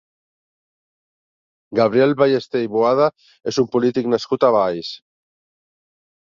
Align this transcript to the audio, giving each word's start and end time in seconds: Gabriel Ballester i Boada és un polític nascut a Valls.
Gabriel 1.79 2.15
Ballester 2.21 2.61
i 2.63 2.71
Boada 2.77 3.11
és 3.53 3.61
un 3.65 3.69
polític 3.77 4.09
nascut 4.15 4.49
a 4.49 4.53
Valls. 4.57 4.91